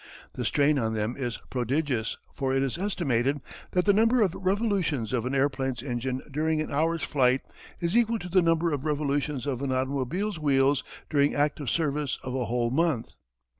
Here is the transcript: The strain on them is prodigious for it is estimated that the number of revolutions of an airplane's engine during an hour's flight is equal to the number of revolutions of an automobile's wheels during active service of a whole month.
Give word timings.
The 0.33 0.45
strain 0.45 0.79
on 0.79 0.95
them 0.95 1.15
is 1.15 1.37
prodigious 1.51 2.17
for 2.33 2.55
it 2.55 2.63
is 2.63 2.79
estimated 2.79 3.39
that 3.73 3.85
the 3.85 3.93
number 3.93 4.23
of 4.23 4.33
revolutions 4.33 5.13
of 5.13 5.27
an 5.27 5.35
airplane's 5.35 5.83
engine 5.83 6.23
during 6.31 6.59
an 6.59 6.71
hour's 6.71 7.03
flight 7.03 7.41
is 7.79 7.95
equal 7.95 8.17
to 8.17 8.27
the 8.29 8.41
number 8.41 8.71
of 8.73 8.83
revolutions 8.83 9.45
of 9.45 9.61
an 9.61 9.71
automobile's 9.71 10.39
wheels 10.39 10.83
during 11.07 11.35
active 11.35 11.69
service 11.69 12.17
of 12.23 12.33
a 12.33 12.45
whole 12.45 12.71
month. 12.71 13.17